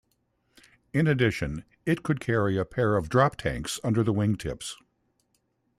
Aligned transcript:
In 0.93 1.05
addition 1.05 1.63
it 1.85 2.01
could 2.01 2.19
carry 2.19 2.57
a 2.57 2.65
pair 2.65 2.97
of 2.97 3.07
drop 3.07 3.35
tanks 3.35 3.79
under 3.83 4.01
the 4.01 4.11
wingtips. 4.11 4.73